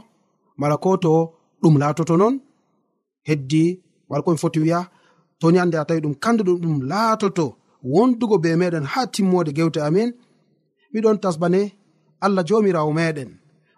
mala 0.61 0.77
ko 0.85 0.91
to 1.05 1.13
ɗum 1.63 1.75
laatoto 1.83 2.15
non 2.21 2.35
heddi 3.29 3.65
wala 4.09 4.23
komi 4.25 4.39
foti 4.43 4.59
wiya 4.65 4.81
toni 5.41 5.59
hande 5.61 5.77
a 5.79 5.85
tawi 5.89 6.01
ɗum 6.05 6.15
kanduɗum 6.23 6.59
ɗum 6.63 6.77
laatoto 6.91 7.45
wondugo 7.93 8.37
be 8.43 8.51
meɗen 8.61 8.85
ha 8.93 9.01
timmode 9.15 9.51
gewte 9.57 9.81
amin 9.89 10.11
miɗon 10.93 11.17
tasbane 11.23 11.61
allah 12.25 12.45
jomirawo 12.49 12.93
meɗen. 12.99 13.31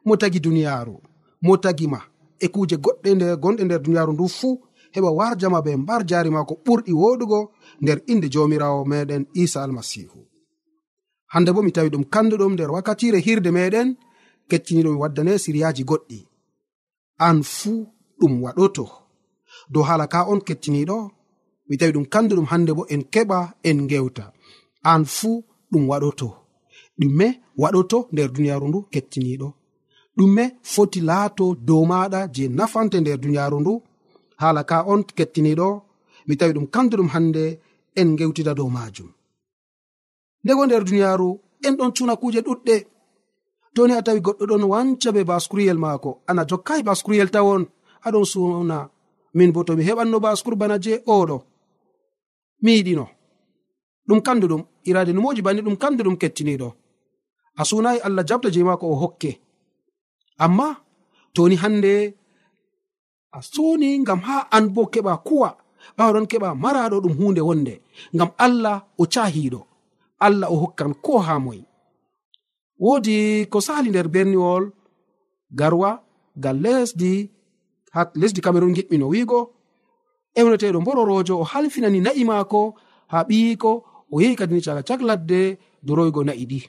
Mo 0.06 0.12
tagi 0.20 0.38
duniyaru 0.44 0.96
mo 1.44 1.52
tagima 1.64 2.00
e 2.44 2.46
kuje 2.54 2.76
goɗɗe 2.84 3.10
nde 3.14 3.26
gonɗe 3.42 3.62
nder 3.64 3.80
duniyaru 3.84 4.12
ndu 4.14 4.24
fuu 4.38 4.54
heɓa 4.94 5.10
warjama 5.18 5.58
be 5.64 5.72
mbar 5.82 6.00
jari 6.10 6.30
ma 6.34 6.40
ko 6.48 6.54
ɓurɗi 6.64 6.92
woɗugo 7.00 7.38
nder 7.82 7.98
inde 8.12 8.26
jomirawo 8.34 8.80
meɗen 8.90 9.22
isa 9.42 9.58
almasihu. 9.64 10.18
hande 11.32 11.50
bo 11.54 11.60
mi 11.66 11.72
tawi 11.76 11.88
ɗum 11.94 12.04
kanduɗum 12.14 12.52
nder 12.54 12.70
wakkatire 12.74 13.18
hirde 13.26 13.50
meɗen 13.56 13.88
kettiniɗo 14.50 14.90
mi 14.92 14.98
waddane 15.02 15.32
siriyaji 15.42 15.82
goɗɗi. 15.90 16.18
An 17.26 17.38
fuu 17.56 17.80
ɗum 18.20 18.32
waɗoto. 18.44 18.84
Dow 19.72 19.84
hala 19.88 20.06
ka 20.12 20.18
on 20.32 20.40
kettiniɗo 20.48 20.96
mi 21.68 21.74
tawi 21.80 21.92
ɗum 21.96 22.06
kanduɗum 22.12 22.46
hande 22.52 22.72
bo 22.78 22.82
en 22.94 23.02
keɓa 23.12 23.38
en 23.68 23.78
gewta 23.90 24.24
an 24.92 25.02
fuu 25.16 25.36
ɗum 25.70 25.84
waɗoto. 25.90 26.28
Ɗume 27.00 27.26
waɗoto 27.62 27.98
nder 28.12 28.28
duniyaru 28.34 28.66
ndu 28.68 28.80
kettiniɗo 28.92 29.48
ɗume 30.16 30.44
foti 30.72 31.00
laato 31.08 31.44
dow 31.68 31.82
maɗa 31.90 32.20
je 32.34 32.44
nafante 32.58 32.96
nder 33.00 33.18
duniyaru 33.22 33.56
ndu. 33.60 33.72
Hala 34.42 34.62
ka 34.70 34.76
on 34.92 35.00
kettiniɗo 35.18 35.66
mi 36.26 36.34
tawi 36.38 36.52
ɗum 36.56 36.66
kanduɗum 36.74 37.08
hande 37.14 37.44
en 38.00 38.08
gewtida 38.18 38.52
dow 38.58 38.68
majum. 38.76 39.10
ndego 40.44 40.66
nder 40.66 40.84
duniyaaru 40.84 41.40
en 41.66 41.75
ɗon 41.78 41.92
cuna 41.96 42.14
kuuje 42.20 42.40
ɗuɗɗe. 42.46 42.76
Toni 43.75 43.92
a 43.94 44.02
tawi 44.06 44.20
goɗɗo 44.26 44.44
ɗon 44.50 44.64
wanca 44.72 45.08
be 45.14 45.25
baskuriyel 45.30 45.78
maako. 45.84 46.11
Ana 46.28 46.42
jokkai 46.50 46.80
e 46.80 46.82
baskuriyel 46.88 47.30
tawon 47.34 47.62
aɗon 48.06 48.25
suna 48.32 48.78
min 49.37 49.50
bo 49.54 49.61
tomi 49.66 49.82
heɓanno 49.88 50.16
baskur 50.26 50.54
bana 50.61 50.76
je 50.84 50.92
oɗo 51.16 51.37
mi 52.62 52.70
yiɗino. 52.76 53.04
Ɗum 54.06 54.20
kanduɗum 54.26 54.62
irade 54.88 55.12
numoji 55.12 55.42
banni 55.46 55.62
ɗum 55.66 55.76
kanduɗum 55.82 56.16
kettiniɗo 56.20 56.68
a 57.61 57.62
sunayi 57.68 57.99
allah 58.06 58.25
jabta 58.28 58.49
je 58.54 58.61
maako 58.68 58.87
o 58.92 58.94
hokke. 59.02 59.30
Amma 60.44 60.68
toni 61.34 61.56
hande 61.62 61.92
a 63.32 63.38
suni 63.52 63.88
ngam 64.02 64.20
ha 64.26 64.37
an 64.56 64.64
bo 64.75 64.82
keɓa 64.92 65.14
kuwa 65.26 65.49
ɓawaɗon 65.96 66.26
keɓa 66.30 66.49
maraɗo 66.62 66.96
ɗum 67.04 67.14
hunde 67.18 67.40
wonde. 67.49 67.75
Ngam 68.14 68.30
allah 68.44 68.76
o 68.99 69.04
cahiɗo 69.14 69.61
allah 70.26 70.48
o 70.54 70.56
hokkan 70.62 70.92
ko 71.04 71.18
ha 71.26 71.38
moye. 71.38 71.64
Woodi 72.82 73.46
ko 73.52 73.58
sali 73.60 73.90
nder 73.90 74.08
berniwol 74.14 74.64
garwa 75.50 75.90
gal 76.36 76.56
lesdi 76.64 77.30
ha 77.94 78.00
lesdi 78.20 78.40
cameron 78.40 78.74
giɓɓino 78.76 79.06
wiigo 79.12 79.40
ewneteɗo 80.38 80.78
mbororojo 80.80 81.34
o 81.42 81.44
halfinani 81.52 82.00
na'i 82.00 82.24
maako 82.30 82.60
ha 83.12 83.18
ɓiyiko 83.28 83.70
o 84.12 84.16
yehi 84.22 84.36
kadini 84.40 84.60
caga 84.66 84.82
cak 84.88 85.00
ladde 85.08 85.40
doroygo 85.86 86.20
na'i 86.24 86.44
ɗi. 86.50 86.60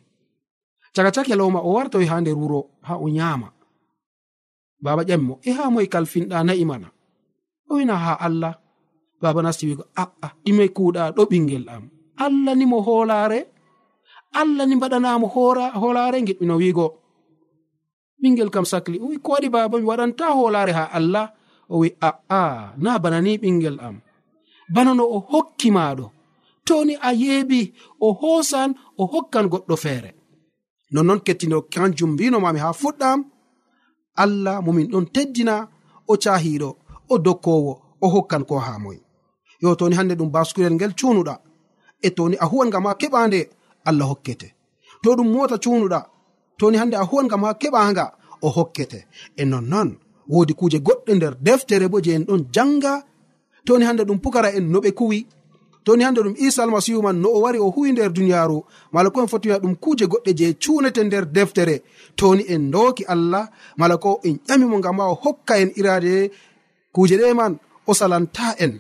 Caga 0.96 1.12
cak 1.16 1.28
yalowma 1.32 1.60
o 1.68 1.70
wartoy 1.76 2.06
ha 2.10 2.22
nder 2.22 2.36
wuro 2.42 2.60
ha 2.88 2.94
o 3.04 3.08
nyama 3.10 3.48
baba 4.84 5.04
ƴamimo 5.08 5.40
e 5.48 5.52
ha 5.56 5.70
moye 5.72 5.88
kalfinɗa 5.88 6.44
na'i 6.44 6.66
mana? 6.66 6.92
O 7.70 7.76
wina 7.80 7.96
ha 7.96 8.14
allah. 8.20 8.54
Baba 9.22 9.42
nasti 9.42 9.64
wiigo 9.68 9.86
a'a 9.96 10.28
ɗime 10.44 10.66
kuuɗa 10.76 11.16
ɗo 11.16 11.24
ɓingel 11.32 11.66
am. 11.74 11.84
allah 12.18 12.54
ni 12.56 12.66
mo 12.66 12.82
hoolaare 12.82 13.40
allah 14.34 14.66
ni 14.68 14.76
mbaɗanamo 14.76 15.28
hoolaare 15.82 16.22
giɗmino 16.28 16.56
wiigo. 16.62 16.88
Ɓingel 18.22 18.50
kam 18.50 18.66
sakli 18.66 18.98
o 19.04 19.06
wi 19.12 19.18
ko 19.18 19.32
waɗi 19.34 19.50
baba 19.50 19.78
mi 19.80 19.86
waɗanta 19.86 20.26
hoolaare 20.38 20.72
ha 20.74 20.84
allah? 20.98 21.26
O 21.70 21.78
wi 21.82 21.90
a'a 22.02 22.74
na 22.78 23.00
bana 23.00 23.22
ni 23.22 23.38
ɓingel 23.38 23.78
am. 23.80 23.96
Bana 24.74 24.94
no 24.94 25.04
o 25.16 25.20
hokki 25.32 25.70
maɗo 25.72 26.06
toni 26.66 26.94
a 27.02 27.10
yeebi 27.14 27.74
o 28.00 28.14
hoosan 28.20 28.70
o 28.98 29.04
hokkan 29.06 29.46
goɗɗo 29.52 29.76
feere. 29.84 30.12
Nonnon 30.94 31.20
kettino 31.26 31.58
kanjum 31.74 32.12
mbinomami 32.14 32.60
ha 32.64 32.70
fuɗɗam 32.82 33.20
allah 34.24 34.62
momin 34.66 34.88
ɗon 34.92 35.06
teddina 35.14 35.56
o 36.08 36.14
cahiɗo 36.24 36.70
o 37.10 37.18
dokkowo 37.26 37.74
o 38.02 38.08
hokkan 38.14 38.44
ko 38.50 38.56
ha 38.60 38.80
moy. 38.80 38.98
Yo 39.62 39.76
toni 39.76 39.96
hande 39.96 40.14
ɗum 40.16 40.30
baskurel 40.32 40.74
ngel 40.76 40.94
cunuɗa 41.00 41.36
e 42.04 42.10
toni 42.18 42.36
a 42.40 42.46
huwan 42.52 42.70
gam 42.74 42.86
ha 42.86 42.94
keɓande 43.02 43.40
allah 43.86 44.08
hokkete. 44.12 44.48
To 45.04 45.16
ɗum 45.18 45.30
mota 45.34 45.58
cunuɗa 45.64 46.00
toni 46.60 46.78
hande 46.78 46.96
a 46.96 47.04
huwan 47.10 47.28
gam 47.32 47.44
ha 47.44 47.54
keɓanga 47.62 48.06
o 48.42 48.50
hokkete. 48.50 49.00
E 49.38 49.44
nonnon 49.46 49.90
wodi 50.34 50.54
kuje 50.60 50.78
goɗɗe 50.88 51.12
nder 51.16 51.34
deftere 51.46 51.88
bo 51.92 51.98
je 52.06 52.12
en 52.18 52.24
ɗon 52.28 52.42
janga 52.56 52.94
toni 53.66 53.86
hande 53.86 54.04
ɗum 54.04 54.20
pukara 54.24 54.50
en 54.58 54.66
no 54.72 54.80
ɓe 54.80 54.92
kuwi. 55.00 55.20
Toni 55.86 56.04
hande 56.04 56.20
ɗum 56.22 56.36
isa 56.38 56.64
almasihu 56.64 57.02
man 57.02 57.18
no 57.22 57.30
o 57.30 57.40
wari 57.44 57.60
o 57.60 57.70
huwi 57.76 57.92
nder 57.92 58.12
duniyaru 58.14 58.64
mala 58.94 59.10
ko 59.10 59.22
en 59.22 59.28
fottiwia 59.28 59.60
ɗum 59.60 59.76
kuje 59.76 60.06
goɗɗe 60.12 60.32
je 60.38 60.54
cunete 60.64 61.04
nder 61.04 61.26
deftere. 61.26 61.76
Toni 62.16 62.44
en 62.48 62.72
doki 62.72 63.04
allah 63.06 63.50
mala 63.78 63.98
ko 63.98 64.20
en 64.24 64.36
ƴamimo 64.48 64.78
ngam 64.80 64.96
ma 64.98 65.06
o 65.12 65.16
hokka 65.24 65.54
en 65.62 65.72
irade 65.76 66.32
kuje 66.94 67.16
ɗe 67.18 67.34
man 67.34 67.58
o 67.88 67.94
salanta 67.94 68.56
en. 68.60 68.74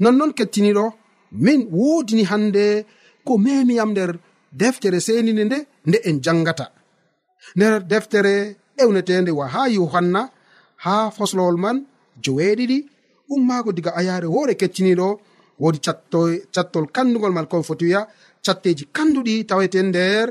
Nonnon 0.00 0.32
kettiniɗo 0.32 0.92
min 1.32 1.68
wodini 1.70 2.24
hande 2.24 2.84
ko 3.24 3.38
memiyam 3.38 3.90
nder 3.90 4.18
deftere 4.52 5.00
seninde 5.00 5.44
nde 5.44 5.58
nde 5.86 5.98
en 6.08 6.20
jangata. 6.24 6.66
Nder 7.56 7.80
deftere 7.90 8.56
ewnetende 8.82 9.30
wa 9.30 9.46
ha 9.48 9.68
yohanna 9.68 10.30
ha 10.84 11.10
foslowol 11.10 11.56
man 11.56 11.86
joweeɗiɗi 12.24 12.78
ummaago 13.34 13.72
diga 13.72 13.90
ayaare 13.98 14.26
woore 14.26 14.54
kecciniɗo 14.60 15.08
woodi 15.60 15.78
cattol 16.54 16.86
kandugol 16.96 17.32
mala 17.32 17.46
kon 17.46 17.62
foti 17.62 17.84
wiya 17.84 18.08
catteji 18.44 18.84
kanduɗi 18.96 19.44
taweten 19.48 19.86
nder 19.88 20.26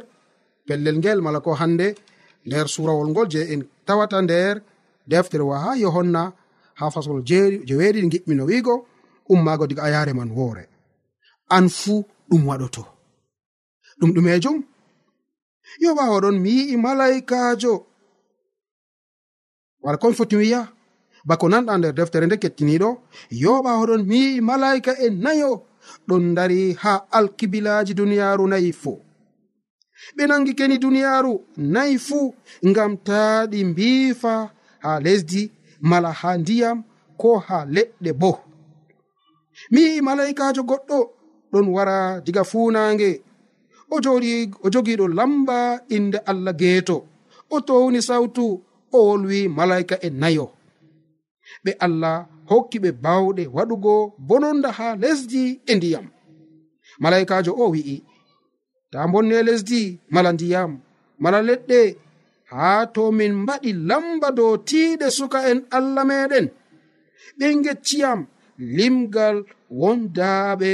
pellel 0.67 0.97
ngel 0.99 1.19
mala 1.21 1.39
ko 1.39 1.53
hande 1.61 1.87
nder 2.45 2.67
surawol 2.73 3.09
ngol 3.11 3.27
je 3.33 3.41
en 3.53 3.61
tawata 3.85 4.21
nder 4.21 4.55
deftere 5.07 5.43
wa 5.49 5.57
ha 5.63 5.71
yohanna 5.83 6.21
ha 6.79 6.85
faslol 6.93 7.21
jeweeɗiɗi 7.67 8.09
giɓmino 8.13 8.43
wiigo 8.49 8.75
ummaago 9.29 9.67
diga 9.67 9.83
ayaare 9.83 10.13
man 10.13 10.31
woore. 10.37 10.63
an 11.55 11.65
fuu 11.79 12.05
ɗum 12.29 12.41
waɗoto. 12.49 12.83
Ɗum 13.99 14.11
ɗumejum? 14.15 14.57
Yo 15.83 15.89
ɓawa 15.97 16.17
ɗon 16.23 16.35
mi 16.43 16.49
yi'i 16.57 16.75
malaikajo 16.77 17.73
wala 19.83 19.97
kon 20.01 20.13
foti 20.17 20.35
wiya 20.41 20.61
bako 21.27 21.45
nanɗa 21.51 21.73
nder 21.77 21.93
deftere 21.97 22.25
nde 22.25 22.37
kettiniɗo 22.43 22.89
yo 23.41 23.51
ɓawa 23.65 23.83
ɗon 23.89 24.01
mi 24.09 24.17
yi'i 24.25 24.41
malaika 24.49 24.91
e 25.05 25.07
nayo 25.23 25.51
ɗon 26.07 26.23
dari 26.37 26.73
ha 26.81 26.93
alkibilaji 27.17 27.93
duniyaru 27.99 28.43
nayi 28.51 28.71
fo 28.81 28.91
ɓe 30.15 30.23
nangi 30.29 30.51
keni 30.57 30.75
duniyaru 30.83 31.33
nayi 31.73 31.95
fuu 32.07 32.25
ngam 32.69 32.91
ta 33.07 33.19
ɗi 33.51 33.59
mbiifa 33.69 34.33
ha 34.83 34.91
lesdi 35.05 35.41
mala 35.89 36.11
ha 36.19 36.29
ndiyam 36.41 36.77
ko 37.21 37.29
ha 37.47 37.57
leɗɗe 37.75 38.11
bo. 38.21 38.31
Mi 39.71 39.81
yi'i 39.85 40.01
malaikajo 40.07 40.61
goɗɗo 40.69 40.99
ɗon 41.51 41.67
wara 41.75 41.97
diga 42.25 42.43
funange 42.51 43.09
o 43.93 43.95
joɗi 44.03 44.31
o 44.65 44.67
jogiɗo 44.73 45.05
lamba 45.17 45.57
inde 45.95 46.17
allah 46.31 46.53
geeto. 46.61 46.97
O 47.55 47.57
towni 47.67 47.99
sawtu 48.09 48.45
o 48.95 48.97
wolwi 49.07 49.39
malaika 49.57 49.95
e 50.07 50.09
nayo. 50.21 50.45
Ɓe 51.63 51.71
allah 51.85 52.15
hokki 52.49 52.77
ɓe 52.83 52.89
bawɗe 53.03 53.43
waɗugo 53.55 53.93
bononda 54.27 54.69
ha 54.77 54.87
lesdi 55.01 55.41
e 55.71 55.73
ndiyam. 55.77 56.05
Malaikajo 57.01 57.51
o 57.63 57.65
wi'i 57.73 57.97
ta 58.91 58.99
bonne 59.11 59.37
lesdi 59.47 59.81
mala 60.13 60.29
ndiyam 60.33 60.71
mala 61.23 61.39
leɗɗe 61.49 61.79
haa 62.51 62.81
to 62.93 63.03
min 63.17 63.33
mbaɗi 63.43 63.71
lamba 63.89 64.27
dow 64.37 64.53
tiiɗe 64.67 65.07
suka 65.17 65.39
en 65.51 65.59
allah 65.77 66.03
meɗen 66.09 66.45
ɓe 67.37 67.45
gecciyam 67.65 68.19
limgal 68.77 69.37
wondaaɓe 69.79 70.71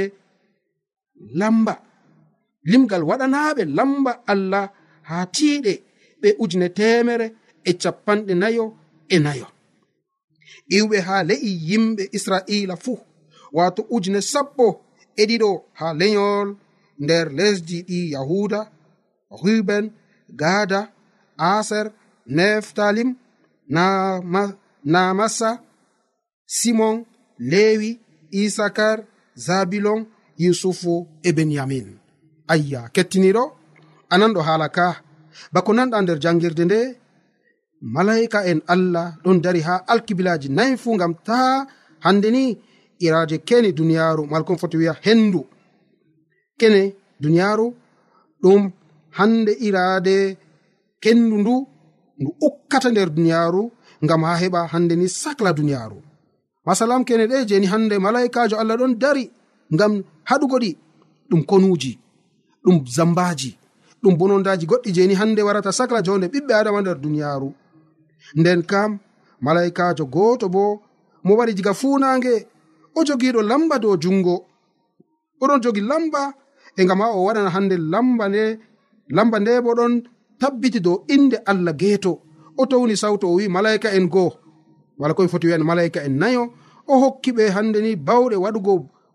lamba. 1.40 1.74
Limgal 2.70 3.02
waɗanaɓe 3.08 3.62
lamba 3.76 4.12
allah 4.32 4.64
ha 5.08 5.16
tiiɗe. 5.34 5.72
Ɓe 6.20 6.28
ujune 6.42 6.68
temere 6.78 7.26
e 7.64 7.72
capanɗe 7.82 8.32
nayo 8.42 8.64
e 9.08 9.16
nayo. 9.24 9.46
Iwɓe 10.76 10.96
ha 11.06 11.16
le'i 11.28 11.50
yimɓe 11.68 12.02
israila 12.16 12.76
fuu 12.84 12.98
wato 13.56 13.82
ujune 13.94 14.20
sappo 14.32 14.66
e 15.16 15.22
ɗiɗo 15.28 15.50
ha 15.78 15.86
leyol 16.00 16.48
nder 17.02 17.26
lesdi 17.38 17.78
ɗi 17.88 17.98
yahuda 18.14 18.60
ruben 19.42 19.84
gada 20.40 20.80
aser 21.52 21.86
neftalim 22.36 23.10
namasa 24.92 25.50
simon 26.56 26.96
lewi 27.50 27.90
isakar 28.42 28.98
zabilon 29.46 30.00
yusufu 30.38 31.06
e 31.22 31.30
benyamin 31.36 31.86
ayya 32.52 32.80
kettiniɗo 32.94 33.44
ananɗo 34.12 34.40
haala 34.48 34.68
ka. 34.76 34.86
Bako 35.52 35.70
nanɗa 35.76 35.98
nder 36.02 36.18
jangirde 36.22 36.64
nde 36.66 36.78
malaika 37.96 38.38
en 38.50 38.60
allah 38.74 39.06
ɗon 39.24 39.38
dari 39.44 39.60
ha 39.66 39.74
alkibilaji 39.92 40.48
nayi 40.56 40.76
fu 40.82 40.90
gam 41.00 41.12
ta 41.26 41.66
hande 42.04 42.28
ni 42.36 42.44
iraje 43.06 43.36
keni 43.48 43.70
duniyaru 43.78 44.22
malkon 44.32 44.58
foti 44.60 44.76
wiya 44.80 44.94
hendu 45.06 45.40
kene 46.60 46.82
duniyaru 47.22 47.66
ɗum 48.42 48.62
hande 49.18 49.52
irade 49.66 50.16
kendu 51.02 51.36
ndu 51.42 51.54
ndu 52.20 52.30
ukkata 52.46 52.88
nder 52.90 53.08
duniyaru 53.16 53.62
ngam 54.04 54.22
ha 54.28 54.32
heɓa 54.42 54.60
hande 54.72 54.94
ni 54.96 55.06
sacla 55.22 55.50
duniyaru 55.58 55.98
masalam 56.66 57.02
kene 57.08 57.24
ɗe 57.30 57.36
jeni 57.48 57.66
hande 57.72 57.96
malaikajo 58.04 58.56
allah 58.56 58.76
ɗon 58.80 58.94
dari. 59.02 59.24
ngam 59.74 59.92
haɗugo 60.28 60.56
ɗi 60.62 60.70
ɗum 61.30 61.42
konuji 61.50 61.92
ɗum 62.64 62.76
zambaji 62.96 63.50
ɗum 64.02 64.14
bonondaji 64.18 64.64
goɗɗi 64.70 64.90
jeni 64.96 65.14
hande 65.14 65.40
warata 65.46 65.72
sacla 65.78 66.02
jonde 66.06 66.26
ɓiɓɓe 66.32 66.52
adama 66.60 66.80
nder 66.80 66.98
duniyaru 67.02 67.48
nden 68.38 68.60
kam 68.70 68.90
malaikajo 69.44 70.04
goto 70.14 70.46
bo 70.54 70.62
mo 71.24 71.32
wari 71.38 71.52
diga 71.54 71.72
funange 71.80 72.34
o 72.94 73.00
jogiɗo 73.06 73.40
lamba 73.50 73.78
dow 73.82 73.96
jungo 74.02 74.34
oɗon 75.42 75.60
jogi 75.62 75.80
lamba 75.90 76.22
e 76.78 76.84
ngam 76.84 77.00
ha 77.02 77.06
o 77.16 77.24
waɗana 77.26 77.50
hande 77.54 77.76
lamba 77.92 78.24
nde 78.28 78.42
lamba 79.16 79.36
nde 79.40 79.52
bo 79.64 79.70
ɗon 79.78 79.92
tabbiti 80.40 80.80
dow 80.80 81.04
inde 81.14 81.36
allah 81.50 81.74
geeto. 81.80 82.12
O 82.58 82.66
towni 82.66 82.96
sawto 82.96 83.28
o 83.28 83.34
wi 83.36 83.48
malaika 83.48 83.88
en 83.92 84.06
goo 84.08 84.32
wala 84.98 85.14
koye 85.14 85.28
foti 85.28 85.46
wiyan 85.46 85.64
malaika 85.64 86.00
en 86.06 86.16
nayo 86.20 86.42
o 86.88 86.94
hokki 87.02 87.30
ɓe 87.36 87.44
hande 87.54 87.78
ni 87.82 87.96
bawɗe 87.96 88.36
waɗugo 88.44 88.72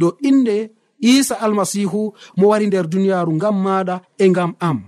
dow 0.00 0.12
inde 0.28 0.56
isa 1.00 1.34
almasihu 1.44 2.02
mo 2.38 2.44
wari 2.50 2.66
nder 2.66 2.86
duniyaaru 2.92 3.32
ngam 3.38 3.56
maaɗa 3.64 3.96
e 4.18 4.24
ngam 4.32 4.52
am. 4.68 4.78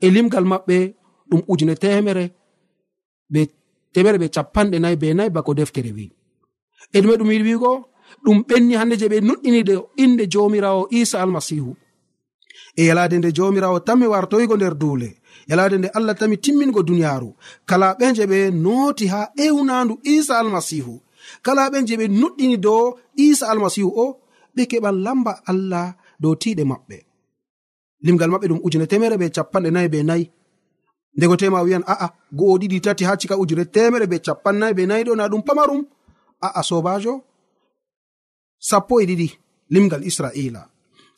E 0.00 0.06
limgal 0.14 0.44
maɓɓe 0.52 0.76
ɗum 1.28 1.40
ujune 1.50 1.74
temere 1.82 2.24
be 3.32 3.40
temere 3.92 4.18
ɓe 4.22 4.26
capanɗe 4.34 4.76
nayi 4.80 4.96
be 5.00 5.08
nayi 5.16 5.30
bako 5.36 5.50
deftere 5.58 5.90
wi. 5.96 6.06
E 6.92 6.98
ɗume 7.02 7.16
ɗum 7.18 7.30
yiɗi 7.32 7.44
wigo 7.48 7.72
ɗum 8.24 8.38
ɓenni 8.48 8.74
hande 8.80 8.94
je 9.00 9.06
ɓe 9.12 9.18
nuɗɗinide 9.28 9.74
inde 10.04 10.24
jomirawo 10.32 10.82
isa 11.00 11.16
almasihu 11.22 11.72
e 12.76 12.86
yalade 12.86 13.18
nde 13.18 13.32
jomirawo 13.32 13.80
tami 13.80 14.06
wartoyigo 14.06 14.56
nder 14.56 14.74
duule 14.74 15.08
yalade 15.48 15.78
nde 15.78 15.88
allah 15.88 16.14
tami 16.20 16.36
timmingo 16.36 16.82
duniyaaru 16.82 17.30
kala 17.66 17.94
ɓen 17.98 18.14
je 18.16 18.24
ɓe 18.26 18.38
nooti 18.50 19.06
ha 19.06 19.20
ewnandu 19.36 19.94
isa 20.02 20.38
almasihu 20.38 21.00
kala 21.42 21.70
ɓen 21.70 21.86
je 21.86 21.96
ɓe 21.96 22.06
nuɗɗini 22.20 22.56
dow 22.56 22.98
isa 23.16 23.48
almasihu 23.52 23.90
o 24.04 24.21
ɓe 24.54 24.62
keɓan 24.70 24.96
lamba 25.04 25.32
allah 25.50 25.86
dow 26.22 26.34
tiɗe 26.42 26.64
maɓɓe. 26.70 26.96
Limgal 28.04 28.30
maɓɓe 28.32 28.46
ɗum 28.50 28.60
ujune 28.66 28.86
temere 28.90 29.16
be 29.20 29.26
capanɗe 29.36 29.70
nayi 29.74 29.88
be 29.92 29.98
nayi. 30.08 30.24
Ndego 31.16 31.36
tema 31.40 31.58
wiyan 31.66 31.84
a'a 31.92 32.06
go'o 32.38 32.54
ɗiɗi 32.60 32.78
tati 32.84 33.04
ha 33.08 33.12
cika 33.20 33.34
ujune 33.42 33.64
temere 33.74 34.06
be 34.10 34.16
capannayi 34.26 34.74
be 34.76 34.82
nayi 34.90 35.02
ɗo 35.06 35.12
na 35.16 35.28
ɗum 35.32 35.42
pamarum. 35.46 35.82
A'a 36.46 36.62
sobajo 36.68 37.12
sappo 38.68 38.94
e 39.00 39.04
ɗiɗi 39.08 39.28
limgal 39.74 40.02
israila. 40.10 40.62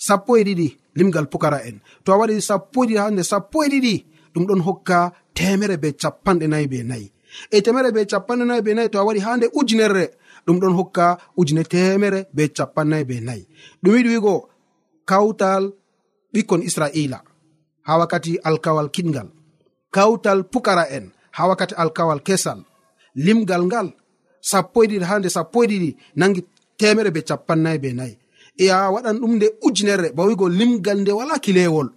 Sappo 0.06 0.32
e 0.36 0.42
ɗiɗi 0.48 0.66
limgal 0.98 1.26
pukara 1.32 1.58
en 1.68 1.76
to 2.04 2.12
a 2.12 2.16
waɗi 2.20 2.34
sappo 2.48 2.78
e 2.84 2.86
ɗiɗi 2.88 2.98
hande 3.02 3.22
sappo 3.30 3.58
e 3.64 3.68
ɗiɗi 3.72 3.94
ɗum 4.34 4.44
ɗon 4.48 4.60
hokka 4.66 4.98
temere 5.36 5.76
be 5.82 5.88
capanɗe 6.02 6.46
nayi 6.52 6.66
be 6.72 6.78
nayi. 6.90 7.06
E 7.50 7.62
temere 7.64 7.90
be 7.94 8.00
capanɗe 8.12 8.44
nayi 8.48 8.62
be 8.66 8.70
nayi 8.76 8.88
to 8.92 8.98
a 8.98 9.04
waɗi 9.08 9.20
hande 9.26 9.46
ujunerre 9.58 10.04
ɗum 10.46 10.56
ɗon 10.60 10.74
hokka 10.78 11.06
ujune 11.36 11.62
temere 11.72 12.20
be 12.34 12.42
capannay 12.56 13.04
be 13.08 13.20
nayi 13.26 13.42
ɗum 13.82 13.94
yiɗi 13.96 14.10
wigo 14.14 14.34
kawtal 15.10 15.64
ɓikkon 16.32 16.62
israila 16.68 17.18
ha 17.86 17.92
wakkati 18.00 18.32
alkawal 18.48 18.88
kiɗgal 18.94 19.28
kawtal 19.94 20.38
pukara 20.52 20.84
en 20.96 21.06
ha 21.36 21.42
wakkati 21.48 21.74
alkawal 21.74 22.20
kesal. 22.26 22.60
Limgal 23.14 23.62
ngal 23.66 23.88
sappo 24.40 24.78
e 24.84 24.86
ɗiɗi 24.90 25.04
ha 25.08 25.18
nde 25.18 25.28
sappo 25.36 25.58
e 25.64 25.66
ɗiɗi 25.70 25.90
nangi 26.16 26.40
temere 26.78 27.10
be 27.14 27.20
capannay 27.28 27.78
be 27.82 27.88
nayi 27.98 28.14
e 28.62 28.70
a 28.70 28.90
waɗan 28.94 29.16
ɗum 29.20 29.32
nde 29.36 29.46
ujunerre 29.66 30.08
bawigo 30.16 30.46
limgal 30.58 30.98
nde 31.00 31.12
wala 31.18 31.38
kilewol. 31.44 31.88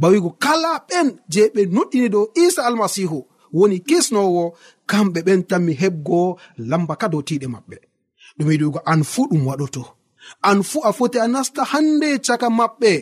Bawigo 0.00 0.30
kala 0.44 0.70
ɓen 0.88 1.08
je 1.32 1.42
ɓe 1.54 1.62
noɗɗini 1.74 2.08
dow 2.14 2.24
isa 2.44 2.60
almasihu 2.68 3.18
woni 3.58 3.76
kisnowo 3.88 4.44
kamɓe 4.90 5.20
ɓen 5.26 5.40
tanmi 5.50 5.72
heɓgo 5.80 6.20
lamba 6.70 6.94
ka 7.00 7.06
dow 7.12 7.22
tiɗe 7.28 7.46
maɓɓe. 7.54 7.76
ɗum 8.42 8.50
yiɗugo 8.52 8.80
an 8.92 9.00
fuu 9.12 9.24
ɗum 9.30 9.42
waɗoto. 9.48 9.82
An 10.48 10.58
fuu 10.68 10.80
a 10.88 10.90
foti 10.98 11.18
a 11.24 11.26
nasta 11.34 11.62
hande 11.72 12.06
e 12.14 12.18
caka 12.26 12.48
maɓɓe. 12.58 12.92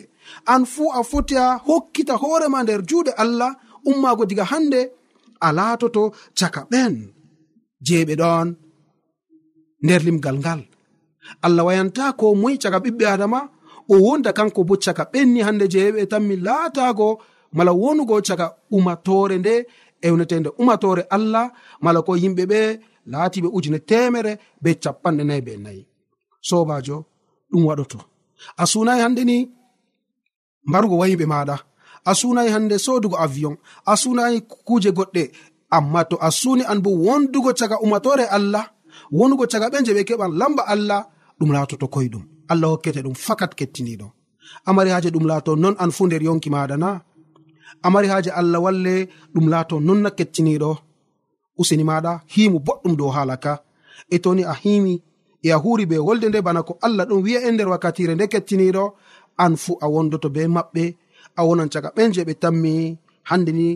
An 0.53 0.63
fuu 0.73 0.87
a 0.99 1.01
foti 1.11 1.35
a 1.43 1.57
hokkita 1.67 2.13
hoorema 2.21 2.59
nder 2.63 2.81
juuɗe 2.89 3.11
allah 3.23 3.51
ummaago 3.89 4.23
diga 4.29 4.45
hande 4.51 4.79
a 5.45 5.47
laatoto 5.57 6.03
caka 6.39 6.61
ɓen. 6.71 6.93
Je 7.85 7.97
ɓe 8.07 8.13
ɗon 8.21 8.47
nder 9.83 10.01
limgal 10.07 10.37
ngal. 10.41 10.61
Allah 11.45 11.63
wayanta 11.67 12.03
ko 12.19 12.25
moyi 12.41 12.57
caka 12.63 12.77
ɓiɓɓe 12.85 13.05
adama 13.13 13.39
o 13.89 13.95
wonda 14.05 14.31
kanko 14.37 14.61
bo 14.67 14.75
caka 14.83 15.03
ɓenni 15.11 15.39
hande 15.47 15.65
jeeɓe 15.73 15.97
e 16.03 16.05
tan 16.11 16.23
mi 16.29 16.35
laatago 16.45 17.07
mala 17.57 17.71
wonugo 17.81 18.15
caka 18.27 18.45
umatore 18.77 19.35
nde 19.41 19.53
ewnetende 20.07 20.49
umatore 20.61 21.03
allah 21.15 21.45
mala 21.83 21.99
ko 22.07 22.11
yimɓe 22.21 22.43
ɓe 22.51 22.59
laatiɓe 23.11 23.47
ujune 23.57 23.79
temere 23.89 24.31
be 24.63 24.69
capanɗe 24.83 25.23
nayi 25.27 25.41
be 25.47 25.53
nayi. 25.65 25.81
Sobajo 26.47 26.97
ɗum 27.51 27.63
waɗoto. 27.67 27.99
A 28.57 28.63
sunayi 28.71 29.01
hande 29.03 29.23
ni 29.29 29.37
mbarugo 30.67 30.95
wayiɓe 31.01 31.25
maɗa 31.33 31.55
a 32.09 32.11
sunayi 32.19 32.49
hande 32.55 32.75
sodugo 32.85 33.15
avion. 33.25 33.55
A 33.85 33.93
sunayi 34.01 34.37
kuje 34.67 34.91
goɗɗe. 34.97 35.23
Amma 35.77 36.01
to 36.09 36.15
a 36.19 36.29
suni 36.39 36.63
an 36.71 36.79
bo 36.83 36.89
wondugo 37.05 37.51
caga 37.59 37.77
umatore 37.85 38.25
allah 38.37 38.65
wonugo 39.17 39.45
caga 39.51 39.67
ɓe 39.73 39.77
je 39.85 39.91
ɓe 39.97 40.03
keɓan 40.07 40.31
lamba 40.39 40.63
allah 40.73 41.01
ɗum 41.39 41.49
latoto 41.55 41.85
koyɗum. 41.93 42.23
Allah 42.51 42.69
hokkete 42.71 42.99
ɗum 43.05 43.15
fakat 43.25 43.51
kettiniɗo. 43.59 44.07
Amari 44.69 44.89
haje 44.93 45.09
ɗum 45.13 45.25
laato 45.29 45.51
non 45.55 45.75
an 45.83 45.91
fu 45.95 46.03
nder 46.05 46.21
yonki 46.27 46.49
maɗa 46.55 46.75
na 46.83 46.89
amari 47.83 48.07
haje 48.07 48.29
allah 48.39 48.59
walle 48.65 48.93
ɗum 49.33 49.45
laato 49.49 49.75
nonna 49.87 50.09
kettiniɗo? 50.17 50.71
useni 51.59 51.83
maɗa 51.83 52.11
himu 52.33 52.57
boɗɗum 52.65 52.93
dow 52.99 53.09
hala 53.15 53.35
ka. 53.43 53.53
E 54.09 54.17
toni 54.23 54.43
a 54.43 54.53
himi 54.63 54.93
e 55.45 55.49
a 55.51 55.57
huri 55.63 55.85
be 55.89 55.97
wolde 56.07 56.27
nde 56.29 56.39
bana 56.41 56.61
ko 56.67 56.73
allah 56.85 57.05
ɗum 57.09 57.21
wi'a 57.25 57.39
e 57.47 57.51
nder 57.51 57.67
wakkatire 57.73 58.13
nde 58.15 58.25
kettiniɗo 58.33 58.83
an 59.43 59.53
fu 59.63 59.71
a 59.81 59.87
wondoto 59.93 60.27
be 60.35 60.41
maɓɓe 60.55 60.83
a 61.39 61.41
wonan 61.47 61.69
caga 61.73 61.89
ɓen 61.95 62.09
je 62.13 62.21
ɓe 62.27 62.33
tammi. 62.41 62.97
Hande 63.29 63.51
ni 63.59 63.67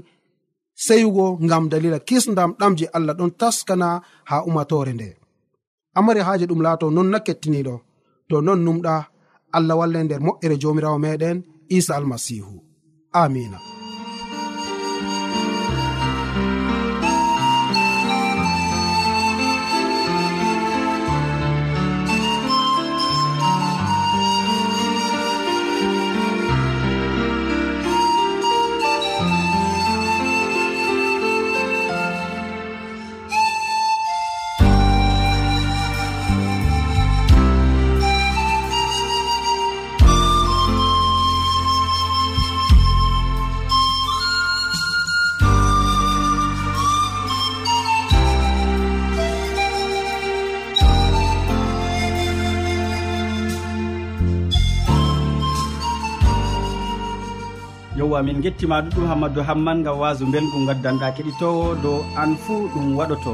seyugo 0.85 1.25
ngam 1.45 1.63
dalila 1.71 1.99
kisdam 2.07 2.51
ɗam 2.59 2.73
je 2.79 2.85
allah 2.97 3.13
ɗon 3.19 3.31
taskana 3.39 3.88
ha 4.29 4.35
umatore 4.47 4.93
nde. 4.93 5.07
Amari 5.97 6.21
haje 6.27 6.45
ɗum 6.49 6.61
laato 6.65 6.85
non 6.95 7.09
na 7.11 7.19
kettiniɗo 7.25 7.75
to 8.29 8.35
non 8.45 8.59
numɗa 8.65 8.93
allah 9.57 9.75
walla 9.79 9.99
nder 10.03 10.21
moƴƴere 10.25 10.55
jomirawo 10.61 10.97
meɗen 11.03 11.38
isa 11.77 11.95
almasihu. 11.95 12.53
Amina. 13.21 13.74
yowa 58.15 58.23
min 58.23 58.39
gettima 58.41 58.80
ɗuɗum 58.82 59.08
hammadou 59.12 59.43
hamman 59.43 59.84
gam 59.84 59.99
wasu 59.99 60.25
belgu 60.32 60.60
gaddanɗa 60.67 61.08
keɗitowo 61.15 61.75
dow 61.84 61.99
an 62.21 62.32
fuu 62.43 62.67
ɗum 62.73 62.95
waɗoto. 62.97 63.34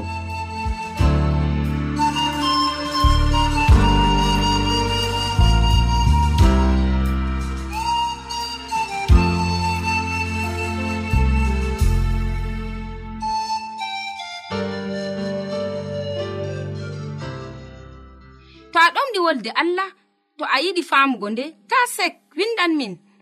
To 18.73 18.79
a 18.85 18.89
ɗomɗi 18.95 19.19
wolde 19.25 19.49
allah 19.61 19.89
to 20.37 20.43
a 20.45 20.57
yiɗi 20.63 20.81
famugo 20.89 21.27
nde 21.29 21.43
ta 21.69 21.77
sek 21.95 22.13
windan 22.37 22.73
min. 22.79 23.10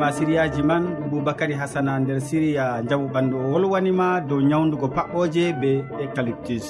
ma 0.00 0.08
siriyaji 0.12 0.62
man 0.62 0.84
ɗum 0.96 1.08
boubacary 1.10 1.54
hasana 1.60 1.98
nder 2.00 2.20
siriya 2.20 2.82
jaɓu 2.88 3.06
ɓandu 3.14 3.36
o 3.36 3.46
wolwanima 3.52 4.06
dow 4.28 4.40
ñawdugo 4.50 4.86
paɓɓoje 4.96 5.44
be 5.60 5.70
écalyptus 6.04 6.66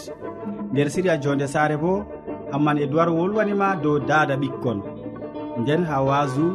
nder 0.72 0.88
siriya 0.90 1.16
jonde 1.22 1.46
saare 1.46 1.76
bo 1.82 1.92
hamman 2.52 2.78
e 2.78 2.86
duwar 2.86 3.08
wolwanima 3.10 3.76
dow 3.82 3.98
daada 3.98 4.36
ɓikkon. 4.36 4.78
Nden 5.60 5.84
ha 5.84 6.02
wasu 6.02 6.54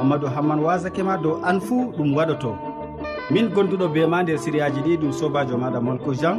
amadou 0.00 0.28
hamman 0.30 0.60
wasakema 0.60 1.16
dow 1.22 1.40
an 1.44 1.60
fuu 1.60 1.92
ɗum 1.96 2.14
waɗoto. 2.16 2.56
Min 3.30 3.48
gonduɗo 3.54 3.88
be 3.92 4.06
ma 4.06 4.22
nder 4.22 4.38
siriyaji 4.38 4.80
ɗi 4.80 4.96
ɗum 5.00 5.12
sobajo 5.12 5.56
maɗa 5.58 5.80
molko 5.80 6.14
jean. 6.14 6.38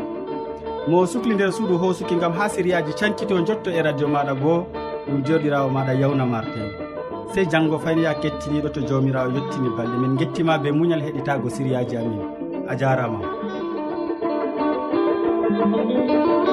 Mo 0.87 1.05
sukli 1.05 1.33
nder 1.35 1.51
suudu 1.51 1.77
hosuki 1.77 2.15
gam 2.19 2.33
ha 2.33 2.49
siriyaji 2.49 2.93
cankito 2.99 3.41
jotto 3.47 3.71
e 3.71 3.81
radio 3.81 4.07
maɗa 4.07 4.33
bo 4.41 4.65
ɗum 5.07 5.23
joɗirawo 5.25 5.69
maɗa 5.69 5.93
yawna 6.01 6.25
martin. 6.25 6.68
sey 7.33 7.45
janngo 7.45 7.77
fayni 7.79 8.03
ya 8.03 8.13
kettiniiɗo 8.21 8.69
to 8.73 8.81
jawmirawo 8.81 9.29
yettini 9.35 9.69
balɗe 9.77 9.97
min 10.01 10.17
gettima 10.17 10.57
be 10.63 10.69
muñal 10.71 11.01
heɗitago 11.05 11.49
siriyaji 11.49 11.95
amin 11.97 12.21
a 12.67 12.75
jarama 12.75 13.19
Thank 15.49 16.47
you. 16.47 16.48